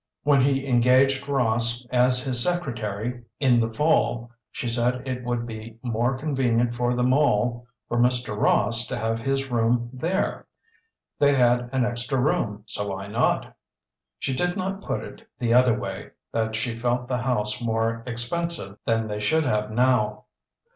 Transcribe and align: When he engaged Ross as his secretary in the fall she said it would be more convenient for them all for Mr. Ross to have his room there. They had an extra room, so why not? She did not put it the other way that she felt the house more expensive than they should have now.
When 0.23 0.41
he 0.41 0.65
engaged 0.65 1.27
Ross 1.27 1.85
as 1.91 2.23
his 2.23 2.41
secretary 2.43 3.23
in 3.39 3.59
the 3.59 3.69
fall 3.71 4.31
she 4.49 4.67
said 4.67 5.07
it 5.07 5.23
would 5.23 5.45
be 5.45 5.77
more 5.83 6.17
convenient 6.17 6.73
for 6.73 6.95
them 6.95 7.13
all 7.13 7.67
for 7.87 7.99
Mr. 7.99 8.35
Ross 8.35 8.87
to 8.87 8.97
have 8.97 9.19
his 9.19 9.51
room 9.51 9.91
there. 9.93 10.47
They 11.19 11.35
had 11.35 11.69
an 11.71 11.85
extra 11.85 12.19
room, 12.19 12.63
so 12.65 12.87
why 12.87 13.09
not? 13.09 13.55
She 14.17 14.33
did 14.33 14.57
not 14.57 14.81
put 14.81 15.03
it 15.03 15.29
the 15.37 15.53
other 15.53 15.77
way 15.79 16.09
that 16.31 16.55
she 16.55 16.75
felt 16.75 17.07
the 17.07 17.17
house 17.19 17.61
more 17.61 18.01
expensive 18.07 18.79
than 18.87 19.05
they 19.05 19.19
should 19.19 19.45
have 19.45 19.69
now. 19.69 20.25